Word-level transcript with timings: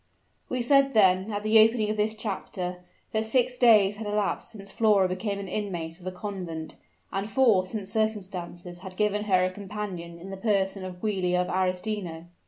We 0.49 0.63
said 0.63 0.95
then, 0.95 1.31
at 1.31 1.43
the 1.43 1.59
opening 1.59 1.91
of 1.91 1.95
this 1.97 2.15
chapter, 2.15 2.77
that 3.11 3.23
six 3.23 3.55
days 3.55 3.97
had 3.97 4.07
elapsed 4.07 4.49
since 4.49 4.71
Flora 4.71 5.07
became 5.07 5.37
an 5.37 5.47
inmate 5.47 5.99
of 5.99 6.05
the 6.05 6.11
convent, 6.11 6.75
and 7.13 7.29
four 7.29 7.67
since 7.67 7.91
circumstances 7.93 8.79
had 8.79 8.97
given 8.97 9.25
her 9.25 9.43
a 9.43 9.51
companion 9.51 10.17
in 10.19 10.31
the 10.31 10.37
person 10.37 10.83
of 10.83 11.01
Giulia 11.01 11.39
of 11.41 11.49
Arestino. 11.49 12.25